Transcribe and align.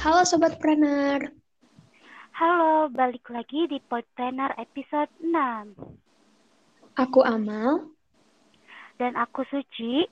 Halo 0.00 0.24
Sobat 0.24 0.56
Planner. 0.56 1.28
Halo, 2.32 2.88
balik 2.88 3.20
lagi 3.28 3.68
di 3.68 3.76
Podpreneur 3.84 4.48
episode 4.56 5.12
6. 5.20 5.76
Aku 6.96 7.20
Amal. 7.20 7.84
Dan 8.96 9.12
aku 9.12 9.44
Suci. 9.52 10.08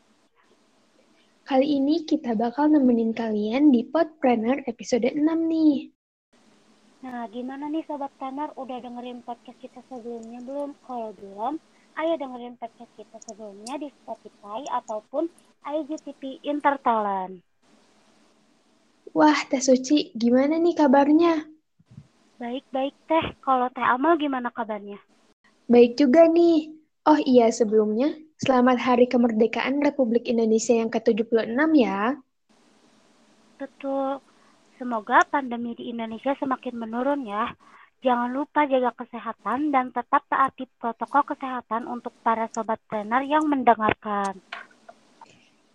Kali 1.49 1.81
ini 1.81 2.05
kita 2.05 2.37
bakal 2.37 2.69
nemenin 2.69 3.17
kalian 3.17 3.73
di 3.73 3.81
Podpreneur 3.89 4.61
episode 4.69 5.09
6 5.09 5.25
nih. 5.25 5.89
Nah, 7.09 7.25
gimana 7.33 7.73
nih 7.73 7.89
Sobat 7.89 8.13
Planner? 8.21 8.53
Udah 8.61 8.85
dengerin 8.85 9.25
podcast 9.25 9.57
kita 9.57 9.81
sebelumnya 9.89 10.45
belum? 10.45 10.77
Kalau 10.85 11.17
belum, 11.17 11.57
ayo 11.97 12.13
dengerin 12.21 12.61
podcast 12.61 12.93
kita 12.93 13.17
sebelumnya 13.25 13.81
di 13.81 13.89
Spotify 14.05 14.69
ataupun 14.69 15.33
IGTV 15.65 16.45
Intertalent. 16.45 17.48
Wah, 19.17 19.41
Teh 19.49 19.63
Suci, 19.65 20.13
gimana 20.13 20.61
nih 20.61 20.77
kabarnya? 20.77 21.49
Baik-baik 22.37 22.95
Teh, 23.09 23.27
kalau 23.41 23.73
Teh 23.73 23.83
Amal 23.85 24.21
gimana 24.21 24.53
kabarnya? 24.53 25.01
Baik 25.69 25.97
juga 25.97 26.29
nih. 26.29 26.77
Oh 27.09 27.17
iya, 27.17 27.49
sebelumnya, 27.49 28.13
selamat 28.37 28.77
Hari 28.85 29.07
Kemerdekaan 29.09 29.81
Republik 29.81 30.29
Indonesia 30.29 30.77
yang 30.77 30.93
ke-76 30.93 31.71
ya. 31.73 32.21
Betul. 33.57 34.21
Semoga 34.79 35.25
pandemi 35.27 35.75
di 35.75 35.91
Indonesia 35.91 36.37
semakin 36.39 36.75
menurun 36.79 37.25
ya. 37.25 37.51
Jangan 37.99 38.31
lupa 38.31 38.63
jaga 38.71 38.95
kesehatan 38.95 39.75
dan 39.75 39.91
tetap 39.91 40.23
taati 40.31 40.71
protokol 40.79 41.27
kesehatan 41.35 41.91
untuk 41.91 42.15
para 42.23 42.47
sobat 42.55 42.79
trainer 42.87 43.27
yang 43.27 43.43
mendengarkan. 43.51 44.39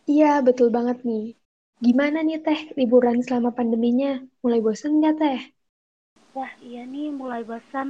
Iya, 0.08 0.40
betul 0.40 0.72
banget 0.72 1.04
nih. 1.04 1.36
Gimana 1.82 2.22
nih 2.28 2.40
Teh 2.46 2.60
liburan 2.80 3.18
selama 3.26 3.50
pandeminya? 3.58 4.22
Mulai 4.44 4.60
bosan 4.66 4.92
nggak 5.00 5.16
Teh? 5.22 5.40
Wah 6.36 6.52
iya 6.70 6.84
nih 6.94 7.08
mulai 7.20 7.42
bosan. 7.50 7.88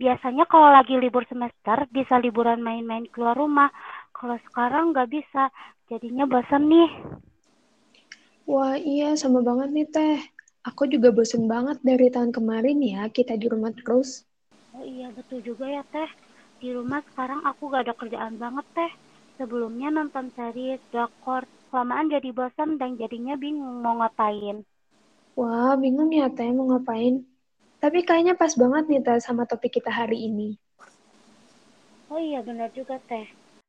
Biasanya 0.00 0.44
kalau 0.52 0.70
lagi 0.76 0.94
libur 1.04 1.24
semester 1.30 1.78
bisa 1.96 2.14
liburan 2.24 2.60
main-main 2.66 3.04
keluar 3.12 3.34
rumah. 3.42 3.70
Kalau 4.16 4.36
sekarang 4.46 4.84
nggak 4.94 5.10
bisa, 5.16 5.42
jadinya 5.90 6.24
bosan 6.32 6.62
nih. 6.72 6.88
Wah 8.52 8.74
iya 8.92 9.08
sama 9.22 9.40
banget 9.48 9.68
nih 9.76 9.86
Teh. 9.94 10.18
Aku 10.68 10.82
juga 10.92 11.08
bosan 11.16 11.44
banget 11.52 11.78
dari 11.88 12.06
tahun 12.14 12.30
kemarin 12.36 12.78
ya 12.92 13.00
kita 13.16 13.32
di 13.40 13.46
rumah 13.52 13.70
terus. 13.78 14.08
Oh 14.76 14.84
iya 14.94 15.08
betul 15.16 15.38
juga 15.48 15.66
ya 15.76 15.82
Teh. 15.92 16.10
Di 16.60 16.68
rumah 16.76 17.00
sekarang 17.08 17.40
aku 17.50 17.62
gak 17.72 17.82
ada 17.84 17.94
kerjaan 18.00 18.34
banget 18.42 18.66
Teh. 18.76 18.92
Sebelumnya 19.38 19.88
nonton 19.96 20.26
series, 20.36 20.80
drakor, 20.92 21.42
kelamaan 21.68 22.08
jadi 22.08 22.32
bosan 22.32 22.80
dan 22.80 22.96
jadinya 22.96 23.36
bingung 23.36 23.84
mau 23.84 24.00
ngapain. 24.00 24.64
Wah, 25.38 25.78
bingung 25.78 26.10
ya 26.10 26.26
Teh 26.32 26.50
mau 26.50 26.66
ngapain. 26.66 27.22
Tapi 27.78 28.02
kayaknya 28.02 28.34
pas 28.34 28.50
banget 28.58 28.90
nih 28.90 29.00
Teh 29.06 29.22
sama 29.22 29.46
topik 29.46 29.78
kita 29.78 29.92
hari 29.92 30.26
ini. 30.26 30.58
Oh 32.10 32.18
iya, 32.18 32.42
benar 32.42 32.74
juga 32.74 32.98
Teh. 33.06 33.28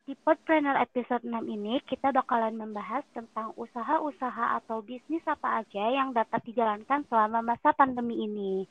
Di 0.09 0.17
Podpreneur 0.17 0.73
episode 0.81 1.21
6 1.21 1.45
ini, 1.45 1.77
kita 1.85 2.09
bakalan 2.09 2.57
membahas 2.57 3.05
tentang 3.13 3.53
usaha-usaha 3.53 4.57
atau 4.57 4.81
bisnis 4.81 5.21
apa 5.29 5.61
aja 5.61 5.85
yang 5.93 6.09
dapat 6.09 6.41
dijalankan 6.49 7.05
selama 7.05 7.45
masa 7.45 7.69
pandemi 7.77 8.25
ini. 8.25 8.65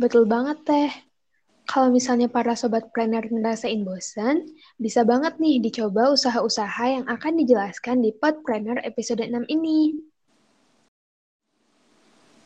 Betul 0.00 0.24
banget 0.24 0.64
Teh. 0.64 1.13
Kalau 1.64 1.88
misalnya 1.88 2.28
para 2.28 2.52
sobat 2.52 2.92
planner 2.92 3.24
ngerasain 3.24 3.88
bosan, 3.88 4.44
bisa 4.76 5.00
banget 5.00 5.40
nih 5.40 5.64
dicoba 5.64 6.12
usaha-usaha 6.12 6.84
yang 6.92 7.04
akan 7.08 7.40
dijelaskan 7.40 8.04
di 8.04 8.12
Podpreneur 8.12 8.84
episode 8.84 9.24
6 9.24 9.48
ini. 9.48 9.96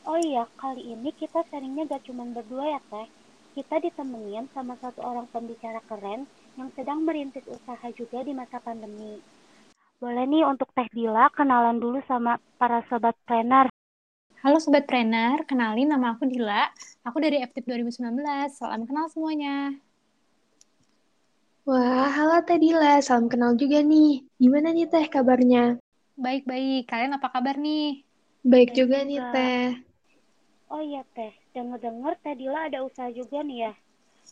Oh 0.06 0.16
iya, 0.16 0.46
kali 0.56 0.94
ini 0.94 1.10
kita 1.12 1.42
sharingnya 1.50 1.90
gak 1.90 2.06
cuma 2.06 2.24
berdua 2.30 2.78
ya, 2.78 2.80
Teh. 2.88 3.10
Kita 3.58 3.82
ditemenin 3.82 4.46
sama 4.54 4.78
satu 4.78 5.02
orang 5.02 5.26
pembicara 5.34 5.82
keren 5.90 6.24
yang 6.54 6.70
sedang 6.78 7.02
merintis 7.02 7.44
usaha 7.50 7.90
juga 7.92 8.22
di 8.22 8.30
masa 8.30 8.62
pandemi. 8.62 9.18
Boleh 9.98 10.30
nih 10.30 10.46
untuk 10.46 10.70
Teh 10.78 10.86
Dila 10.94 11.26
kenalan 11.34 11.82
dulu 11.82 11.98
sama 12.06 12.38
para 12.54 12.86
sobat 12.86 13.18
planner. 13.26 13.66
Halo 14.38 14.62
Sobat 14.62 14.86
Trainer, 14.86 15.42
kenalin 15.50 15.90
nama 15.90 16.14
aku 16.14 16.22
Dila. 16.22 16.70
Aku 17.02 17.18
dari 17.18 17.42
FTIP 17.42 17.66
2019. 17.74 18.54
Salam 18.54 18.86
kenal 18.86 19.10
semuanya. 19.10 19.74
Wah, 21.66 22.06
halo 22.06 22.38
Teh 22.46 22.54
Dila. 22.62 23.02
Salam 23.02 23.26
kenal 23.26 23.58
juga 23.58 23.82
nih. 23.82 24.22
Gimana 24.38 24.70
nih 24.70 24.86
Teh 24.86 25.10
kabarnya? 25.10 25.82
Baik-baik. 26.14 26.86
Kalian 26.86 27.18
apa 27.18 27.34
kabar 27.34 27.58
nih? 27.58 28.06
Baik, 28.46 28.70
Baik 28.70 28.78
juga, 28.78 29.02
juga 29.02 29.08
nih 29.10 29.20
Teh. 29.34 29.66
Oh 30.70 30.82
iya 30.86 31.02
Teh, 31.18 31.34
denger-denger 31.50 32.14
Teh 32.22 32.34
Dila 32.38 32.70
ada 32.70 32.78
usaha 32.86 33.10
juga 33.10 33.42
nih 33.42 33.58
ya. 33.66 33.72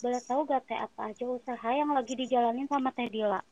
Boleh 0.07 0.23
tahu 0.23 0.47
gak 0.47 0.71
Teh 0.71 0.79
apa 0.79 1.11
aja 1.11 1.27
usaha 1.27 1.69
yang 1.75 1.91
lagi 1.91 2.15
dijalanin 2.15 2.71
sama 2.71 2.95
Teh 2.95 3.11
Dila? 3.11 3.43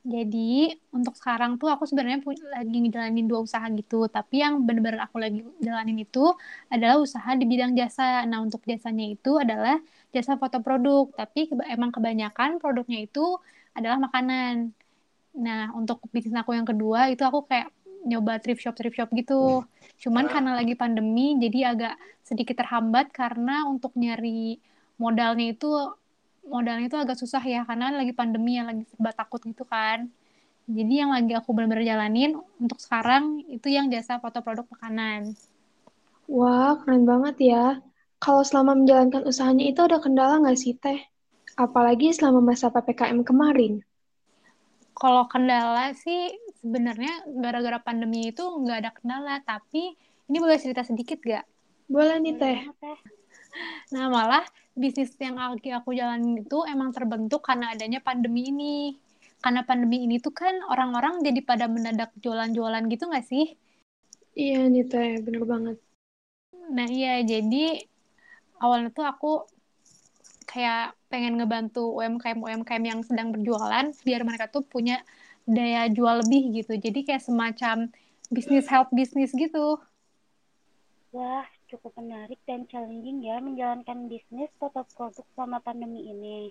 Jadi 0.00 0.72
untuk 0.96 1.12
sekarang 1.12 1.60
tuh 1.60 1.68
aku 1.68 1.84
sebenarnya 1.84 2.24
lagi 2.56 2.72
ngejalanin 2.72 3.28
dua 3.28 3.44
usaha 3.44 3.68
gitu, 3.68 4.08
tapi 4.08 4.40
yang 4.40 4.64
benar-benar 4.64 5.04
aku 5.04 5.20
lagi 5.20 5.44
jalanin 5.60 6.00
itu 6.00 6.24
adalah 6.72 6.96
usaha 6.96 7.36
di 7.36 7.44
bidang 7.44 7.76
jasa. 7.76 8.24
Nah 8.24 8.40
untuk 8.40 8.64
jasanya 8.64 9.04
itu 9.12 9.36
adalah 9.36 9.76
jasa 10.08 10.40
foto 10.40 10.64
produk, 10.64 11.12
tapi 11.12 11.52
keba 11.52 11.68
emang 11.68 11.92
kebanyakan 11.92 12.56
produknya 12.56 13.04
itu 13.04 13.36
adalah 13.76 14.00
makanan. 14.00 14.72
Nah 15.36 15.68
untuk 15.76 16.00
bisnis 16.08 16.32
aku 16.32 16.56
yang 16.56 16.64
kedua 16.64 17.12
itu 17.12 17.20
aku 17.20 17.44
kayak 17.44 17.68
nyoba 18.08 18.40
thrift 18.40 18.64
shop 18.64 18.80
thrift 18.80 18.96
shop 18.96 19.12
gitu. 19.12 19.68
Cuman 20.00 20.32
karena 20.32 20.56
lagi 20.56 20.72
pandemi 20.80 21.36
jadi 21.36 21.76
agak 21.76 21.94
sedikit 22.24 22.56
terhambat 22.56 23.12
karena 23.12 23.68
untuk 23.68 23.92
nyari 24.00 24.56
modalnya 24.96 25.52
itu 25.52 25.68
modalnya 26.46 26.86
itu 26.88 26.98
agak 26.98 27.16
susah 27.18 27.42
ya 27.44 27.62
karena 27.68 27.92
lagi 27.92 28.12
pandemi 28.16 28.56
yang 28.56 28.68
lagi 28.70 28.84
serba 28.88 29.12
takut 29.12 29.40
gitu 29.44 29.66
kan. 29.66 30.08
Jadi 30.70 31.02
yang 31.02 31.10
lagi 31.10 31.34
aku 31.34 31.50
benar-benar 31.50 31.82
jalanin 31.82 32.38
untuk 32.62 32.78
sekarang 32.78 33.42
itu 33.50 33.66
yang 33.72 33.90
jasa 33.90 34.22
foto 34.22 34.38
produk 34.38 34.64
makanan. 34.70 35.34
Wah 36.30 36.78
keren 36.78 37.04
banget 37.04 37.36
ya. 37.42 37.64
Kalau 38.22 38.46
selama 38.46 38.78
menjalankan 38.78 39.26
usahanya 39.26 39.66
itu 39.66 39.80
ada 39.82 39.98
kendala 39.98 40.38
nggak 40.38 40.58
sih 40.60 40.76
teh? 40.78 41.00
Apalagi 41.58 42.14
selama 42.14 42.38
masa 42.38 42.70
ppkm 42.70 43.26
kemarin. 43.26 43.82
Kalau 44.94 45.26
kendala 45.26 45.90
sih 45.96 46.30
sebenarnya 46.60 47.24
gara-gara 47.40 47.80
pandemi 47.80 48.30
itu 48.30 48.44
nggak 48.44 48.78
ada 48.84 48.90
kendala 48.92 49.34
tapi 49.42 49.96
ini 50.30 50.36
boleh 50.38 50.60
cerita 50.60 50.86
sedikit 50.86 51.18
gak 51.24 51.42
boleh 51.90 52.22
nih 52.22 52.34
teh. 52.38 52.58
Nah, 53.90 54.06
malah 54.06 54.46
bisnis 54.76 55.14
yang 55.18 55.36
lagi 55.36 55.70
aku 55.74 55.92
jalanin 55.92 56.40
itu 56.42 56.58
emang 56.66 56.90
terbentuk 56.94 57.42
karena 57.44 57.74
adanya 57.74 58.00
pandemi 58.00 58.50
ini. 58.50 58.76
Karena 59.40 59.64
pandemi 59.64 60.04
ini 60.04 60.20
tuh 60.20 60.36
kan 60.36 60.52
orang-orang 60.68 61.24
jadi 61.24 61.40
pada 61.40 61.64
mendadak 61.64 62.12
jualan-jualan 62.20 62.84
gitu 62.92 63.08
nggak 63.08 63.26
sih? 63.26 63.56
Iya 64.36 64.68
nih 64.72 64.84
Teh, 64.90 65.10
bener 65.24 65.44
banget. 65.48 65.76
Nah 66.70 66.86
iya, 66.86 67.24
jadi 67.24 67.82
awalnya 68.60 68.90
tuh 68.92 69.06
aku 69.08 69.30
kayak 70.46 70.98
pengen 71.10 71.38
ngebantu 71.38 71.94
UMKM-UMKM 71.98 72.82
yang 72.82 73.00
sedang 73.06 73.30
berjualan 73.34 73.86
biar 74.06 74.22
mereka 74.26 74.50
tuh 74.50 74.62
punya 74.66 75.02
daya 75.46 75.86
jual 75.90 76.22
lebih 76.22 76.62
gitu. 76.62 76.78
Jadi 76.78 77.06
kayak 77.06 77.22
semacam 77.22 77.90
bisnis 78.30 78.66
help 78.70 78.90
bisnis 78.94 79.34
gitu. 79.34 79.78
Wah, 81.10 81.46
cukup 81.70 81.94
menarik 82.02 82.42
dan 82.44 82.66
challenging 82.66 83.22
ya 83.22 83.38
menjalankan 83.38 84.10
bisnis 84.10 84.50
foto 84.58 84.82
produk 84.92 85.24
selama 85.38 85.62
pandemi 85.62 86.10
ini. 86.10 86.50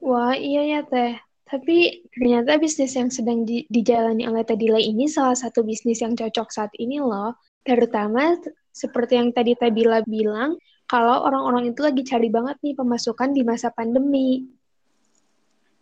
Wah, 0.00 0.32
iya 0.34 0.64
ya 0.64 0.80
Teh. 0.88 1.20
Tapi 1.44 2.08
ternyata 2.16 2.56
bisnis 2.56 2.96
yang 2.96 3.12
sedang 3.12 3.44
di, 3.44 3.68
dijalani 3.68 4.24
oleh 4.24 4.42
Tadila 4.48 4.80
ini 4.80 5.04
salah 5.04 5.36
satu 5.36 5.60
bisnis 5.60 6.00
yang 6.00 6.16
cocok 6.16 6.48
saat 6.48 6.72
ini 6.80 6.98
loh. 6.98 7.36
Terutama 7.60 8.40
seperti 8.72 9.20
yang 9.20 9.30
tadi 9.30 9.52
Tadila 9.52 10.00
bilang, 10.08 10.56
kalau 10.88 11.22
orang-orang 11.28 11.70
itu 11.76 11.84
lagi 11.84 12.02
cari 12.02 12.32
banget 12.32 12.56
nih 12.64 12.74
pemasukan 12.74 13.30
di 13.36 13.42
masa 13.44 13.68
pandemi. 13.70 14.48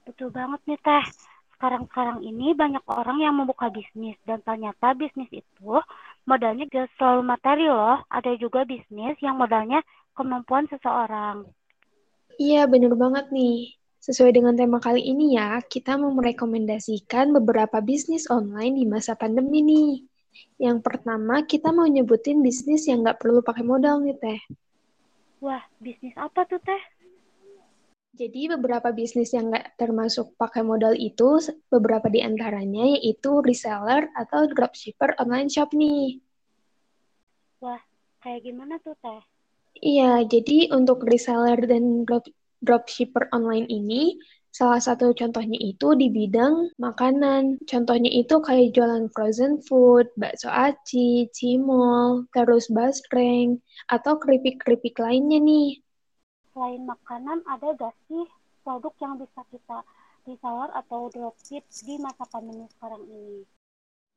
Betul 0.03 0.35
banget 0.35 0.61
nih 0.67 0.79
Teh 0.83 1.07
sekarang-sekarang 1.63 2.27
ini 2.27 2.59
banyak 2.59 2.83
orang 2.91 3.23
yang 3.23 3.39
membuka 3.39 3.71
bisnis 3.71 4.19
dan 4.27 4.43
ternyata 4.43 4.99
bisnis 4.99 5.31
itu 5.31 5.79
modalnya 6.29 6.65
gak 6.71 6.89
selalu 6.99 7.23
materi 7.27 7.67
loh. 7.67 8.03
Ada 8.11 8.37
juga 8.39 8.63
bisnis 8.67 9.17
yang 9.23 9.39
modalnya 9.39 9.83
kemampuan 10.15 10.69
seseorang. 10.71 11.47
Iya, 12.41 12.65
bener 12.69 12.95
banget 12.97 13.29
nih. 13.31 13.77
Sesuai 14.03 14.35
dengan 14.35 14.59
tema 14.59 14.83
kali 14.83 14.99
ini 14.99 15.39
ya, 15.39 15.63
kita 15.63 15.95
mau 15.95 16.11
merekomendasikan 16.11 17.31
beberapa 17.31 17.79
bisnis 17.79 18.27
online 18.27 18.83
di 18.83 18.85
masa 18.89 19.15
pandemi 19.15 19.63
nih. 19.63 19.93
Yang 20.59 20.83
pertama, 20.83 21.47
kita 21.47 21.71
mau 21.71 21.87
nyebutin 21.87 22.43
bisnis 22.43 22.91
yang 22.91 23.07
nggak 23.07 23.23
perlu 23.23 23.47
pakai 23.47 23.63
modal 23.63 24.03
nih, 24.03 24.19
Teh. 24.19 24.41
Wah, 25.39 25.63
bisnis 25.79 26.19
apa 26.19 26.43
tuh, 26.51 26.59
Teh? 26.67 26.83
Jadi 28.23 28.55
beberapa 28.55 28.95
bisnis 28.95 29.35
yang 29.35 29.51
nggak 29.51 29.75
termasuk 29.83 30.39
pakai 30.39 30.63
modal 30.63 30.95
itu, 30.95 31.43
beberapa 31.67 32.07
di 32.07 32.23
antaranya 32.23 32.95
yaitu 32.95 33.43
reseller 33.43 34.07
atau 34.15 34.47
dropshipper 34.47 35.19
online 35.19 35.51
shop 35.51 35.75
nih. 35.75 36.23
Kayak 38.23 38.41
gimana 38.47 38.79
tuh 38.79 38.95
Teh? 39.03 39.23
Iya, 39.83 40.23
jadi 40.23 40.71
untuk 40.71 41.03
reseller 41.03 41.67
dan 41.67 42.07
drop, 42.07 42.31
dropshipper 42.63 43.27
online 43.35 43.67
ini, 43.67 44.15
salah 44.55 44.79
satu 44.79 45.11
contohnya 45.11 45.59
itu 45.59 45.99
di 45.99 46.07
bidang 46.07 46.79
makanan. 46.79 47.59
Contohnya 47.67 48.07
itu 48.07 48.39
kayak 48.39 48.71
jualan 48.79 49.11
frozen 49.11 49.59
food, 49.67 50.07
bakso 50.15 50.47
aci, 50.47 51.27
cimol, 51.35 52.31
terus 52.31 52.71
basreng, 52.71 53.59
atau 53.91 54.15
keripik-keripik 54.23 54.95
lainnya 55.03 55.43
nih. 55.43 55.83
Selain 56.53 56.85
makanan, 56.85 57.41
ada 57.49 57.69
gak 57.81 57.97
sih 58.13 58.29
produk 58.61 58.93
yang 59.01 59.15
bisa 59.17 59.41
kita 59.49 59.81
reseller 60.29 60.71
atau 60.77 61.09
dropship 61.09 61.65
di 61.65 61.97
masa 61.97 62.29
pandemi 62.29 62.69
sekarang 62.77 63.03
ini? 63.09 63.43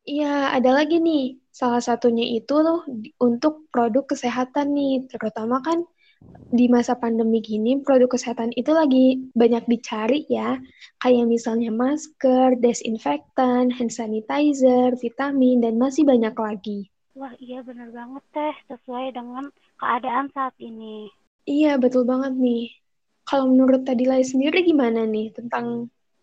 Iya, 0.06 0.54
ada 0.54 0.70
lagi 0.76 1.02
nih. 1.02 1.42
Salah 1.50 1.82
satunya 1.82 2.28
itu 2.28 2.54
loh 2.62 2.86
untuk 3.18 3.66
produk 3.74 4.06
kesehatan 4.06 4.78
nih, 4.78 5.08
terutama 5.10 5.64
kan 5.66 5.82
di 6.54 6.70
masa 6.70 6.94
pandemi 6.94 7.42
gini 7.42 7.82
produk 7.82 8.14
kesehatan 8.14 8.54
itu 8.54 8.70
lagi 8.70 9.26
banyak 9.34 9.66
dicari 9.66 10.30
ya. 10.30 10.62
Kayak 11.02 11.26
misalnya 11.26 11.74
masker, 11.74 12.60
desinfektan, 12.62 13.74
hand 13.74 13.90
sanitizer, 13.90 14.94
vitamin, 15.00 15.66
dan 15.66 15.82
masih 15.82 16.06
banyak 16.06 16.36
lagi. 16.38 16.80
Wah 17.18 17.34
iya 17.42 17.64
bener 17.66 17.90
banget 17.90 18.24
teh, 18.30 18.56
sesuai 18.70 19.16
dengan 19.16 19.50
keadaan 19.82 20.30
saat 20.36 20.54
ini. 20.62 21.10
Iya, 21.46 21.68
betul 21.84 22.04
banget 22.12 22.34
nih. 22.46 22.62
Kalau 23.28 23.46
menurut 23.52 23.82
Tadilai 23.88 24.22
sendiri 24.32 24.58
gimana 24.70 25.00
nih 25.14 25.26
tentang 25.38 25.66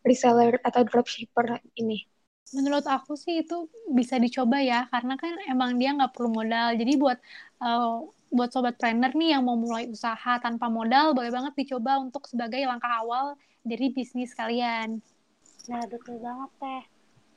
reseller 0.06 0.54
atau 0.68 0.82
dropshipper 0.88 1.46
ini? 1.80 2.06
menurut 2.52 2.84
aku 2.84 3.16
sih 3.16 3.40
itu 3.42 3.68
bisa 3.88 4.20
dicoba 4.20 4.60
ya 4.60 4.84
karena 4.92 5.16
kan 5.16 5.32
emang 5.48 5.80
dia 5.80 5.96
nggak 5.96 6.12
perlu 6.12 6.30
modal 6.36 6.76
jadi 6.76 6.92
buat 7.00 7.18
uh, 7.64 8.04
buat 8.28 8.52
sobat 8.52 8.76
trainer 8.76 9.12
nih 9.16 9.36
yang 9.36 9.42
mau 9.48 9.56
mulai 9.56 9.88
usaha 9.88 10.36
tanpa 10.40 10.68
modal 10.68 11.16
boleh 11.16 11.32
banget 11.32 11.52
dicoba 11.56 11.96
untuk 12.00 12.28
sebagai 12.28 12.60
langkah 12.68 12.92
awal 13.00 13.40
dari 13.64 13.88
bisnis 13.88 14.36
kalian 14.36 15.00
nah 15.64 15.82
betul 15.88 16.20
banget 16.20 16.50
teh 16.60 16.82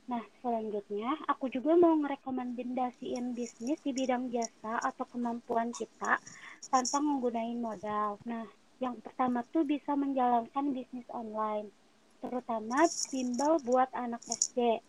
nah 0.06 0.22
selanjutnya 0.44 1.10
aku 1.26 1.50
juga 1.50 1.74
mau 1.74 1.96
ngerekomendasiin 1.98 3.34
bisnis 3.34 3.80
di 3.82 3.90
bidang 3.96 4.28
jasa 4.30 4.78
atau 4.84 5.02
kemampuan 5.08 5.72
kita 5.72 6.20
tanpa 6.68 6.98
menggunakan 7.00 7.58
modal. 7.58 8.18
Nah 8.26 8.46
yang 8.76 9.00
pertama 9.00 9.40
tuh 9.54 9.64
bisa 9.64 9.96
menjalankan 9.96 10.76
bisnis 10.76 11.08
online 11.08 11.72
terutama 12.20 12.84
bimbel 13.12 13.60
buat 13.64 13.88
anak 13.92 14.20
SD 14.28 14.80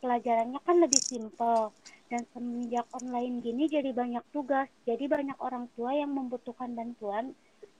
pelajarannya 0.00 0.60
kan 0.64 0.76
lebih 0.80 1.00
simpel 1.00 1.72
dan 2.12 2.28
semenjak 2.32 2.84
online 2.92 3.40
gini 3.40 3.68
jadi 3.68 3.90
banyak 3.92 4.24
tugas 4.32 4.68
jadi 4.84 5.08
banyak 5.08 5.36
orang 5.40 5.68
tua 5.76 5.96
yang 5.96 6.12
membutuhkan 6.12 6.72
bantuan 6.76 7.32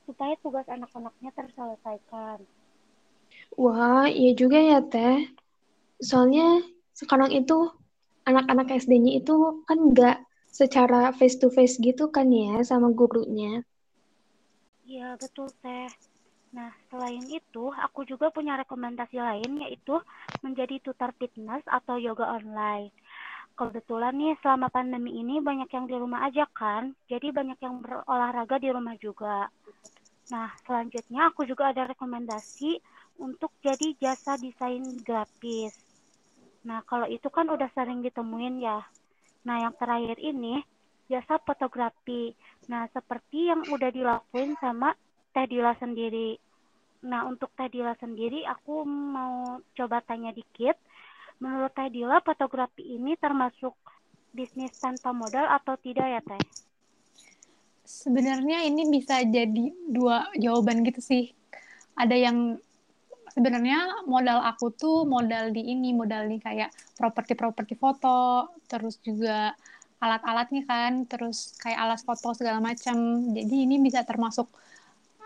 supaya 0.04 0.36
tugas 0.44 0.68
anak-anaknya 0.68 1.32
terselesaikan. 1.32 2.44
Wah 3.56 4.04
iya 4.08 4.36
juga 4.36 4.60
ya 4.60 4.84
teh. 4.84 5.32
Soalnya 5.96 6.60
sekarang 6.92 7.32
itu 7.32 7.72
anak-anak 8.28 8.68
SD-nya 8.84 9.20
itu 9.20 9.64
kan 9.64 9.78
nggak 9.80 10.16
secara 10.60 11.00
face 11.18 11.36
to 11.42 11.48
face 11.56 11.76
gitu 11.86 12.04
kan 12.16 12.28
ya 12.42 12.52
sama 12.70 12.88
gurunya 12.98 13.50
iya 14.92 15.08
betul 15.22 15.48
teh 15.62 15.88
Nah, 16.58 16.72
selain 16.90 17.26
itu, 17.40 17.64
aku 17.86 18.00
juga 18.10 18.26
punya 18.36 18.54
rekomendasi 18.62 19.16
lain 19.28 19.52
yaitu 19.64 19.96
menjadi 20.44 20.76
tutor 20.86 21.10
fitness 21.20 21.62
atau 21.78 21.96
yoga 22.06 22.26
online. 22.38 22.88
Kebetulan 23.58 24.14
nih 24.20 24.34
selama 24.42 24.68
pandemi 24.76 25.12
ini 25.22 25.36
banyak 25.48 25.70
yang 25.76 25.86
di 25.90 25.96
rumah 26.02 26.20
aja 26.28 26.44
kan, 26.60 26.96
jadi 27.12 27.28
banyak 27.38 27.58
yang 27.66 27.76
berolahraga 27.84 28.56
di 28.64 28.70
rumah 28.76 28.96
juga. 29.06 29.38
Nah, 30.32 30.48
selanjutnya 30.66 31.20
aku 31.30 31.42
juga 31.50 31.64
ada 31.72 31.84
rekomendasi 31.92 32.72
untuk 33.26 33.52
jadi 33.66 33.88
jasa 34.02 34.32
desain 34.40 34.84
grafis. 35.06 35.74
Nah, 36.68 36.80
kalau 36.90 37.06
itu 37.16 37.28
kan 37.36 37.46
udah 37.50 37.68
sering 37.76 38.00
ditemuin 38.06 38.56
ya. 38.62 38.78
Nah, 39.44 39.56
yang 39.60 39.74
terakhir 39.76 40.16
ini 40.20 40.64
jasa 41.08 41.36
fotografi. 41.40 42.32
Nah, 42.72 42.88
seperti 42.88 43.52
yang 43.52 43.60
udah 43.68 43.92
dilakuin 43.92 44.56
sama 44.56 44.96
Teh 45.36 45.44
Dila 45.44 45.76
sendiri. 45.76 46.40
Nah, 47.04 47.28
untuk 47.28 47.52
Teh 47.52 47.68
Dila 47.68 47.92
sendiri, 48.00 48.48
aku 48.48 48.88
mau 48.88 49.60
coba 49.76 50.00
tanya 50.00 50.32
dikit. 50.32 50.80
Menurut 51.44 51.76
Teh 51.76 51.92
Dila, 51.92 52.24
fotografi 52.24 52.96
ini 52.96 53.20
termasuk 53.20 53.76
bisnis 54.32 54.72
tanpa 54.80 55.12
modal 55.12 55.44
atau 55.52 55.76
tidak 55.76 56.08
ya, 56.08 56.20
Teh? 56.24 56.42
Sebenarnya 57.84 58.64
ini 58.64 58.88
bisa 58.88 59.20
jadi 59.20 59.68
dua 59.84 60.32
jawaban 60.40 60.80
gitu 60.88 61.04
sih. 61.04 61.36
Ada 61.92 62.16
yang 62.16 62.56
sebenarnya 63.34 64.06
modal 64.06 64.38
aku 64.46 64.70
tuh 64.72 65.02
modal 65.04 65.50
di 65.50 65.62
ini, 65.74 65.90
modal 65.90 66.30
nih 66.30 66.40
kayak 66.40 66.70
properti-properti 66.94 67.74
foto, 67.74 68.48
terus 68.70 69.02
juga 69.02 69.52
alat-alatnya 69.98 70.62
kan, 70.70 70.92
terus 71.10 71.58
kayak 71.58 71.78
alat 71.84 72.00
foto 72.06 72.30
segala 72.38 72.62
macam. 72.62 72.96
Jadi 73.34 73.56
ini 73.66 73.76
bisa 73.82 74.06
termasuk 74.06 74.46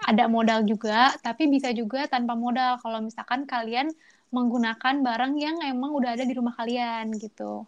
ada 0.08 0.24
modal 0.30 0.64
juga, 0.64 1.12
tapi 1.20 1.50
bisa 1.50 1.68
juga 1.74 2.08
tanpa 2.08 2.32
modal 2.38 2.80
kalau 2.80 3.02
misalkan 3.04 3.44
kalian 3.44 3.92
menggunakan 4.32 4.94
barang 5.04 5.34
yang 5.40 5.56
emang 5.64 5.90
udah 5.92 6.16
ada 6.16 6.24
di 6.24 6.34
rumah 6.36 6.54
kalian 6.56 7.12
gitu. 7.20 7.66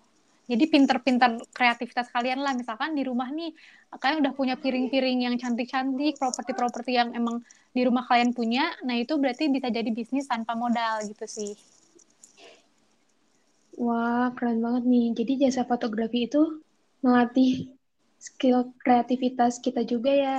Jadi 0.51 0.67
pinter-pinter 0.67 1.39
kreativitas 1.55 2.11
kalian 2.11 2.43
lah, 2.43 2.51
misalkan 2.59 2.99
di 2.99 3.07
rumah 3.07 3.31
nih 3.31 3.55
kalian 3.95 4.19
udah 4.27 4.35
punya 4.35 4.59
piring-piring 4.59 5.31
yang 5.31 5.39
cantik-cantik, 5.39 6.19
properti-properti 6.19 6.99
yang 6.99 7.15
emang 7.15 7.39
di 7.71 7.87
rumah 7.87 8.03
kalian 8.03 8.35
punya, 8.35 8.75
nah 8.83 8.99
itu 8.99 9.15
berarti 9.15 9.47
bisa 9.47 9.71
jadi 9.71 9.87
bisnis 9.95 10.27
tanpa 10.27 10.59
modal 10.59 11.07
gitu 11.07 11.23
sih. 11.31 11.55
Wah, 13.79 14.35
keren 14.35 14.59
banget 14.59 14.85
nih. 14.91 15.07
Jadi 15.15 15.33
jasa 15.47 15.63
fotografi 15.63 16.27
itu 16.27 16.59
melatih 17.01 17.71
skill 18.19 18.75
kreativitas 18.83 19.63
kita 19.63 19.87
juga 19.87 20.11
ya. 20.11 20.39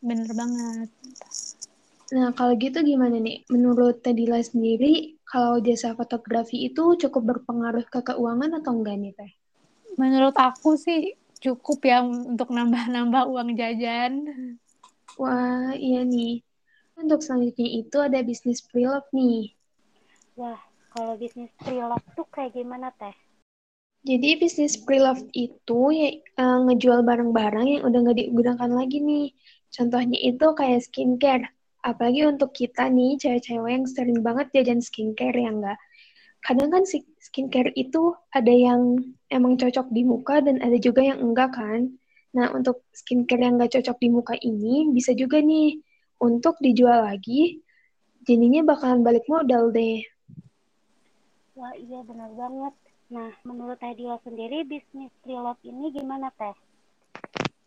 Bener 0.00 0.32
banget. 0.32 0.88
Nah, 2.16 2.32
kalau 2.32 2.56
gitu 2.56 2.80
gimana 2.80 3.20
nih? 3.20 3.44
Menurut 3.52 4.00
Tedila 4.00 4.40
sendiri, 4.40 5.20
kalau 5.28 5.60
jasa 5.60 5.92
fotografi 5.92 6.68
itu 6.68 6.96
cukup 6.96 7.36
berpengaruh 7.36 7.84
ke 7.86 8.00
keuangan 8.00 8.60
atau 8.60 8.72
enggak 8.80 8.96
nih, 8.96 9.12
Teh? 9.12 9.32
Menurut 10.00 10.36
aku 10.36 10.76
sih 10.80 11.16
cukup 11.42 11.82
ya 11.82 12.00
untuk 12.06 12.54
nambah-nambah 12.54 13.28
uang 13.28 13.58
jajan. 13.58 14.12
Wah, 15.18 15.74
iya 15.76 16.06
nih. 16.06 16.40
Untuk 16.96 17.20
selanjutnya 17.20 17.68
itu 17.82 17.96
ada 17.98 18.22
bisnis 18.22 18.62
pre-love 18.62 19.08
nih. 19.10 19.52
Wah, 20.38 20.60
kalau 20.94 21.18
bisnis 21.18 21.50
pre-love 21.60 22.04
tuh 22.14 22.24
kayak 22.30 22.56
gimana, 22.56 22.94
Teh? 22.94 23.12
Jadi 24.02 24.34
bisnis 24.38 24.74
pre-love 24.82 25.22
itu 25.30 25.80
ya 25.94 26.10
uh, 26.42 26.66
ngejual 26.66 27.06
barang-barang 27.06 27.66
yang 27.70 27.82
udah 27.86 27.98
nggak 28.02 28.18
digunakan 28.18 28.70
lagi 28.70 28.98
nih. 28.98 29.30
Contohnya 29.70 30.18
itu 30.18 30.46
kayak 30.58 30.82
skincare. 30.82 31.46
Apalagi 31.82 32.26
untuk 32.26 32.54
kita 32.54 32.86
nih, 32.86 33.18
cewek-cewek 33.18 33.70
yang 33.70 33.86
sering 33.86 34.18
banget 34.22 34.50
jajan 34.54 34.82
skincare 34.82 35.34
ya 35.34 35.50
enggak. 35.50 35.78
Kadang 36.42 36.70
kan 36.70 36.84
skincare 37.32 37.72
itu 37.72 38.12
ada 38.28 38.52
yang 38.52 39.00
emang 39.32 39.56
cocok 39.56 39.88
di 39.88 40.04
muka 40.04 40.44
dan 40.44 40.60
ada 40.60 40.76
juga 40.76 41.00
yang 41.00 41.24
enggak 41.24 41.56
kan. 41.56 41.88
Nah, 42.36 42.52
untuk 42.52 42.84
skincare 42.92 43.48
yang 43.48 43.56
enggak 43.56 43.80
cocok 43.80 43.96
di 43.96 44.08
muka 44.12 44.36
ini 44.36 44.92
bisa 44.92 45.16
juga 45.16 45.40
nih 45.40 45.80
untuk 46.20 46.60
dijual 46.60 47.08
lagi. 47.08 47.56
Jadinya 48.28 48.68
bakalan 48.68 49.00
balik 49.00 49.24
modal 49.32 49.72
deh. 49.72 50.04
Wah 51.56 51.72
iya 51.72 52.04
benar 52.04 52.28
banget. 52.36 52.76
Nah, 53.08 53.32
menurut 53.48 53.80
Teh 53.80 53.96
sendiri 53.96 54.68
bisnis 54.68 55.08
pre-love 55.24 55.60
ini 55.64 55.88
gimana 55.88 56.28
Teh? 56.36 56.52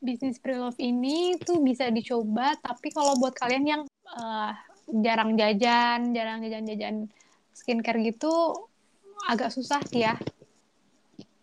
bisnis 0.05 0.37
pre-love 0.37 0.77
ini 0.77 1.33
tuh 1.41 1.65
bisa 1.65 1.89
dicoba, 1.89 2.53
tapi 2.61 2.93
kalau 2.93 3.17
buat 3.17 3.33
kalian 3.33 3.65
yang 3.65 3.81
uh, 4.13 4.53
jarang 5.01 5.33
jajan, 5.33 6.13
jarang 6.13 6.45
jajan-jajan 6.45 7.09
skincare 7.57 8.05
gitu, 8.05 8.53
agak 9.25 9.49
susah 9.51 9.81
sih 9.89 10.05
ya. 10.05 10.15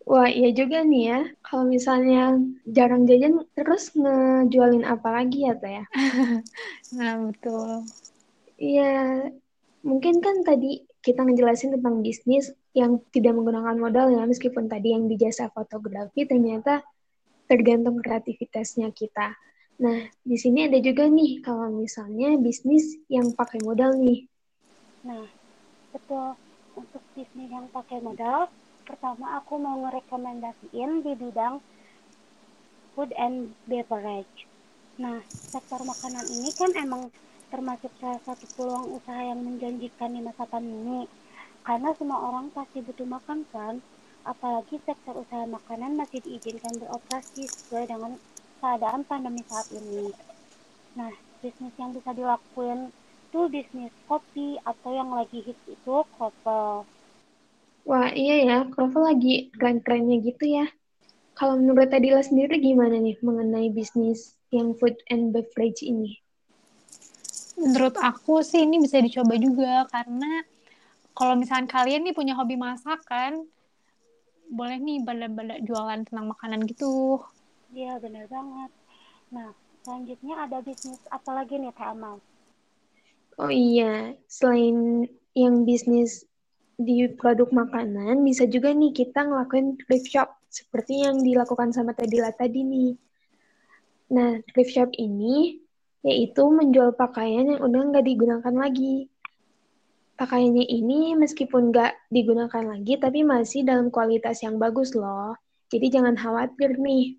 Wah, 0.03 0.27
iya 0.27 0.51
juga 0.51 0.83
nih 0.83 1.03
ya. 1.07 1.19
Kalau 1.47 1.63
misalnya 1.63 2.35
jarang 2.67 3.07
jajan, 3.07 3.47
terus 3.55 3.95
ngejualin 3.95 4.83
apa 4.83 5.09
lagi 5.09 5.47
ya, 5.47 5.55
Teh? 5.55 5.79
Ya? 5.79 5.85
nah, 6.99 7.13
betul. 7.31 7.87
Iya, 8.59 9.23
mungkin 9.79 10.19
kan 10.19 10.43
tadi 10.43 10.83
kita 10.99 11.23
ngejelasin 11.23 11.79
tentang 11.79 12.03
bisnis 12.03 12.51
yang 12.75 12.99
tidak 13.15 13.31
menggunakan 13.35 13.79
modal 13.79 14.11
ya, 14.11 14.27
meskipun 14.27 14.67
tadi 14.67 14.91
yang 14.91 15.07
di 15.07 15.15
jasa 15.15 15.47
fotografi 15.51 16.27
ternyata 16.27 16.83
tergantung 17.47 18.03
kreativitasnya 18.03 18.91
kita. 18.91 19.35
Nah, 19.83 20.03
di 20.21 20.35
sini 20.35 20.67
ada 20.67 20.79
juga 20.83 21.07
nih 21.07 21.39
kalau 21.43 21.71
misalnya 21.71 22.35
bisnis 22.39 22.99
yang 23.07 23.31
pakai 23.35 23.63
modal 23.63 23.95
nih. 23.99 24.27
Nah, 25.07 25.27
betul. 25.95 26.42
Bisnis 27.13 27.45
yang 27.45 27.69
pakai 27.69 28.01
modal, 28.01 28.49
pertama 28.89 29.37
aku 29.37 29.61
mau 29.61 29.85
ngerekomendasiin 29.85 31.05
di 31.05 31.13
bidang 31.13 31.61
food 32.97 33.13
and 33.13 33.53
beverage. 33.69 34.49
Nah, 34.97 35.21
sektor 35.29 35.77
makanan 35.85 36.25
ini 36.25 36.49
kan 36.57 36.73
emang 36.73 37.13
termasuk 37.53 37.93
salah 38.01 38.17
satu 38.25 38.49
peluang 38.57 38.97
usaha 38.97 39.21
yang 39.21 39.45
menjanjikan 39.45 40.09
di 40.09 40.25
masa 40.25 40.49
pandemi. 40.49 41.05
Karena 41.61 41.93
semua 41.93 42.33
orang 42.33 42.49
pasti 42.49 42.81
butuh 42.81 43.05
makan 43.05 43.45
kan, 43.53 43.77
apalagi 44.25 44.81
sektor 44.81 45.13
usaha 45.13 45.45
makanan 45.45 45.93
masih 45.93 46.17
diizinkan 46.25 46.81
beroperasi 46.81 47.45
sesuai 47.45 47.93
dengan 47.93 48.17
keadaan 48.57 49.05
pandemi 49.05 49.45
saat 49.45 49.69
ini. 49.69 50.09
Nah, 50.97 51.13
bisnis 51.45 51.77
yang 51.77 51.93
bisa 51.93 52.09
dilakuin 52.09 52.89
tuh 53.29 53.45
bisnis 53.53 53.93
kopi 54.09 54.57
atau 54.65 54.97
yang 54.97 55.13
lagi 55.13 55.45
hits 55.45 55.61
itu 55.69 55.95
kroffel. 56.17 56.89
Wah, 57.83 58.09
iya 58.15 58.35
ya, 58.47 58.57
kroffel 58.71 59.03
lagi 59.03 59.51
keren-kerennya 59.59 60.23
gitu 60.23 60.45
ya. 60.47 60.65
Kalau 61.35 61.59
menurut 61.59 61.91
Tadila 61.91 62.23
sendiri 62.23 62.61
gimana 62.63 62.95
nih 62.95 63.19
mengenai 63.19 63.67
bisnis 63.75 64.39
yang 64.55 64.71
food 64.79 64.95
and 65.11 65.35
beverage 65.35 65.83
ini? 65.83 66.23
Menurut 67.59 67.99
aku 67.99 68.39
sih 68.39 68.63
ini 68.63 68.79
bisa 68.79 69.03
dicoba 69.03 69.35
juga 69.35 69.83
karena 69.91 70.47
kalau 71.13 71.35
misalkan 71.37 71.67
kalian 71.67 72.07
nih 72.07 72.15
punya 72.15 72.33
hobi 72.39 72.55
masak 72.55 73.03
kan, 73.05 73.35
boleh 74.49 74.77
nih 74.79 75.03
benda-benda 75.03 75.59
jualan 75.61 76.07
tentang 76.07 76.31
makanan 76.31 76.63
gitu. 76.69 77.19
Iya, 77.73 77.97
bener 77.97 78.29
banget. 78.29 78.71
Nah, 79.33 79.51
selanjutnya 79.81 80.39
ada 80.45 80.61
bisnis 80.61 81.01
apa 81.09 81.33
lagi 81.33 81.57
nih 81.57 81.73
Teh 81.73 81.89
Amal? 81.89 82.21
Oh 83.41 83.49
iya, 83.49 84.13
selain 84.29 85.09
yang 85.33 85.65
bisnis 85.65 86.25
di 86.83 87.07
produk 87.15 87.49
makanan, 87.49 88.21
bisa 88.21 88.43
juga 88.45 88.69
nih 88.75 88.91
kita 88.91 89.25
ngelakuin 89.25 89.79
thrift 89.79 90.11
shop 90.11 90.29
seperti 90.51 91.01
yang 91.01 91.23
dilakukan 91.23 91.73
sama 91.73 91.97
Tadila 91.97 92.29
tadi 92.35 92.61
nih. 92.61 92.91
Nah, 94.13 94.37
thrift 94.51 94.75
shop 94.75 94.91
ini 94.99 95.63
yaitu 96.03 96.43
menjual 96.43 96.93
pakaian 96.99 97.55
yang 97.55 97.61
udah 97.63 97.81
nggak 97.89 98.05
digunakan 98.05 98.53
lagi. 98.53 99.07
Pakaiannya 100.13 100.67
ini 100.67 101.15
meskipun 101.17 101.71
nggak 101.73 102.11
digunakan 102.11 102.63
lagi, 102.63 102.99
tapi 102.99 103.25
masih 103.25 103.65
dalam 103.65 103.89
kualitas 103.89 104.43
yang 104.43 104.61
bagus 104.61 104.93
loh. 104.93 105.33
Jadi 105.73 105.89
jangan 105.89 106.13
khawatir 106.13 106.77
nih. 106.77 107.17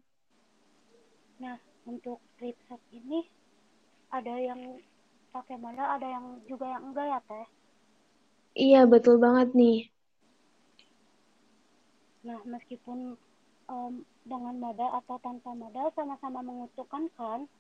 Nah, 1.43 1.59
untuk 1.89 2.23
thrift 2.39 2.61
shop 2.71 2.79
ini 2.95 3.27
ada 4.15 4.39
yang 4.39 4.79
pakai 5.35 5.59
modal, 5.59 5.99
ada 5.99 6.07
yang 6.07 6.39
juga 6.47 6.71
yang 6.71 6.95
enggak 6.95 7.07
ya, 7.11 7.21
Teh? 7.27 7.47
Iya, 8.55 8.87
betul 8.87 9.19
banget 9.19 9.51
nih. 9.59 9.91
Nah, 12.23 12.39
meskipun 12.47 13.19
um, 13.67 13.93
dengan 14.23 14.55
modal 14.63 14.91
atau 15.03 15.19
tanpa 15.19 15.51
modal 15.59 15.91
sama-sama 15.99 16.39
menguntungkan 16.41 17.11
kan? 17.19 17.51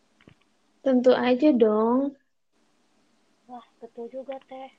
Tentu 0.87 1.11
aja 1.11 1.51
dong. 1.51 2.15
Wah, 3.51 3.67
betul 3.83 4.07
juga, 4.09 4.39
Teh. 4.47 4.71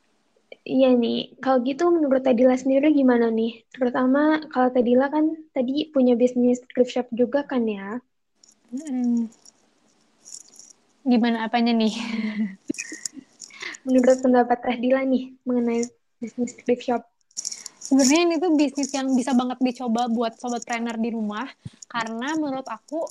Iya 0.65 0.95
nih, 0.95 1.35
kalau 1.43 1.61
gitu 1.67 1.91
menurut 1.91 2.23
Tadila 2.23 2.55
sendiri 2.55 2.95
gimana 2.95 3.27
nih? 3.27 3.61
Terutama 3.75 4.39
kalau 4.49 4.71
Tadila 4.71 5.11
kan 5.11 5.35
tadi 5.51 5.91
punya 5.91 6.15
bisnis 6.15 6.63
thrift 6.71 6.95
shop 6.95 7.07
juga 7.11 7.43
kan 7.43 7.67
ya? 7.67 7.99
Hmm. 8.71 9.27
Gimana 11.05 11.45
apanya 11.45 11.75
nih? 11.75 11.93
menurut 13.85 14.17
pendapat 14.19 14.57
Tadila 14.65 15.05
nih 15.05 15.37
mengenai 15.45 15.85
bisnis 16.25 16.57
thrift 16.57 16.83
shop? 16.89 17.05
sebenarnya 17.85 18.21
ini 18.25 18.35
tuh 18.41 18.51
bisnis 18.57 18.89
yang 18.97 19.13
bisa 19.13 19.37
banget 19.37 19.61
dicoba 19.61 20.09
buat 20.09 20.33
sobat 20.41 20.65
trainer 20.65 20.97
di 20.97 21.13
rumah 21.13 21.45
karena 21.85 22.33
menurut 22.33 22.65
aku 22.65 23.05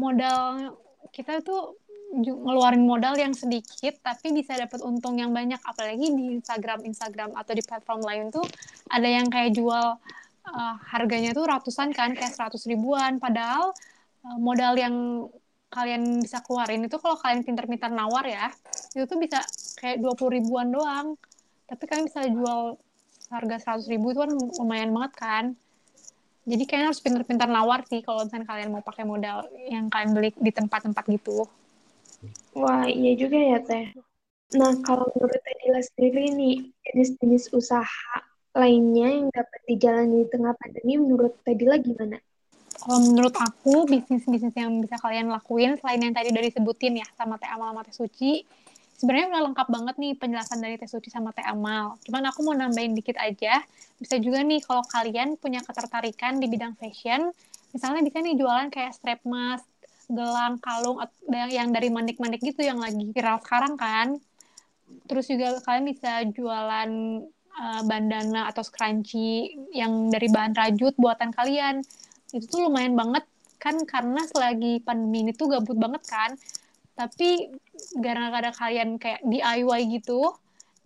modal 0.00 0.72
kita 1.12 1.44
tuh 1.44 1.76
ngeluarin 2.16 2.88
modal 2.88 3.12
yang 3.20 3.36
sedikit 3.36 4.00
tapi 4.00 4.32
bisa 4.32 4.56
dapat 4.56 4.80
untung 4.80 5.20
yang 5.20 5.28
banyak. 5.36 5.60
Apalagi 5.60 6.08
di 6.08 6.40
Instagram 6.40 6.80
Instagram 6.88 7.36
atau 7.36 7.52
di 7.52 7.60
platform 7.60 8.00
lain 8.00 8.32
tuh 8.32 8.48
ada 8.88 9.04
yang 9.04 9.28
kayak 9.28 9.52
jual 9.52 10.00
uh, 10.48 10.74
harganya 10.88 11.36
tuh 11.36 11.44
ratusan 11.44 11.92
kan 11.92 12.16
kayak 12.16 12.32
seratus 12.32 12.64
ribuan. 12.64 13.20
Padahal 13.20 13.76
uh, 14.24 14.38
modal 14.40 14.80
yang 14.80 15.28
kalian 15.68 16.24
bisa 16.24 16.40
keluarin 16.40 16.88
itu 16.88 16.96
kalau 16.96 17.20
kalian 17.20 17.44
pinter-pinter 17.44 17.92
nawar 17.92 18.24
ya 18.24 18.48
itu 18.96 19.04
tuh 19.04 19.20
bisa 19.20 19.44
kayak 19.76 20.00
dua 20.00 20.16
puluh 20.16 20.40
ribuan 20.40 20.72
doang 20.72 21.20
tapi 21.68 21.84
kalian 21.84 22.08
bisa 22.08 22.24
jual 22.24 22.80
harga 23.28 23.76
100 23.76 23.92
ribu 23.92 24.16
itu 24.16 24.24
kan 24.24 24.32
lumayan 24.32 24.90
banget 24.90 25.12
kan. 25.20 25.44
Jadi 26.48 26.64
kayaknya 26.64 26.86
harus 26.88 27.04
pintar-pintar 27.04 27.48
nawar 27.52 27.84
sih 27.84 28.00
kalau 28.00 28.24
misalnya 28.24 28.48
kalian 28.48 28.72
mau 28.72 28.80
pakai 28.80 29.04
modal 29.04 29.44
yang 29.68 29.92
kalian 29.92 30.16
beli 30.16 30.32
di 30.32 30.48
tempat-tempat 30.48 31.04
gitu. 31.12 31.44
Wah 32.56 32.88
iya 32.88 33.12
juga 33.20 33.36
ya 33.36 33.60
teh. 33.60 33.92
Nah 34.56 34.80
kalau 34.80 35.12
menurut 35.12 35.36
Tedila 35.44 35.80
sendiri 35.84 36.32
nih 36.32 36.56
jenis-jenis 36.88 37.52
usaha 37.52 38.16
lainnya 38.56 39.12
yang 39.12 39.28
dapat 39.28 39.60
dijalani 39.68 40.24
di 40.24 40.28
tengah 40.32 40.56
pandemi 40.56 40.96
menurut 40.96 41.36
Tedila 41.44 41.76
gimana? 41.76 42.16
Kalau 42.78 42.98
menurut 43.04 43.36
aku 43.36 43.84
bisnis-bisnis 43.84 44.56
yang 44.56 44.72
bisa 44.80 44.96
kalian 44.96 45.28
lakuin 45.28 45.76
selain 45.76 46.00
yang 46.00 46.16
tadi 46.16 46.32
udah 46.32 46.44
disebutin 46.48 47.04
ya 47.04 47.06
sama 47.12 47.36
Teh 47.36 47.50
Amal 47.52 47.76
sama 47.76 47.82
Teh 47.84 47.92
Suci 47.92 48.40
sebenarnya 48.98 49.30
udah 49.30 49.42
lengkap 49.50 49.68
banget 49.70 49.94
nih 50.02 50.12
penjelasan 50.18 50.58
dari 50.58 50.74
Teh 50.74 50.90
Suci 50.90 51.08
sama 51.08 51.30
Teh 51.30 51.46
Amal. 51.46 51.94
Cuman 52.02 52.22
aku 52.26 52.42
mau 52.42 52.54
nambahin 52.58 52.98
dikit 52.98 53.14
aja. 53.14 53.62
Bisa 54.02 54.18
juga 54.18 54.42
nih 54.42 54.58
kalau 54.66 54.82
kalian 54.82 55.38
punya 55.38 55.62
ketertarikan 55.62 56.42
di 56.42 56.50
bidang 56.50 56.74
fashion, 56.74 57.30
misalnya 57.70 58.02
bisa 58.02 58.18
nih 58.18 58.34
jualan 58.34 58.68
kayak 58.74 58.92
strap 58.98 59.22
mask, 59.22 59.66
gelang, 60.10 60.58
kalung, 60.58 60.98
yang 61.30 61.70
dari 61.70 61.94
manik-manik 61.94 62.42
gitu 62.42 62.66
yang 62.66 62.82
lagi 62.82 63.14
viral 63.14 63.38
sekarang 63.38 63.78
kan. 63.78 64.18
Terus 65.06 65.30
juga 65.30 65.62
kalian 65.62 65.84
bisa 65.86 66.12
jualan 66.34 66.90
uh, 67.54 67.82
bandana 67.86 68.50
atau 68.50 68.66
scrunchie 68.66 69.54
yang 69.70 70.10
dari 70.10 70.26
bahan 70.26 70.58
rajut 70.58 70.98
buatan 70.98 71.30
kalian. 71.30 71.86
Itu 72.34 72.50
tuh 72.50 72.66
lumayan 72.66 72.98
banget 72.98 73.22
kan 73.58 73.74
karena 73.82 74.22
selagi 74.22 74.86
pandemi 74.86 75.26
ini 75.26 75.32
tuh 75.34 75.50
gabut 75.50 75.74
banget 75.74 76.02
kan 76.06 76.30
tapi 76.98 77.54
gara-gara 77.94 78.50
kalian 78.50 78.98
kayak 78.98 79.22
DIY 79.22 80.02
gitu 80.02 80.34